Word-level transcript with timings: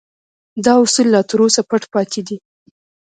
دا 0.65 0.73
اصول 0.83 1.07
لا 1.13 1.21
تر 1.29 1.39
اوسه 1.43 1.61
پټ 1.69 1.83
پاتې 1.93 2.21
دي 2.27 2.37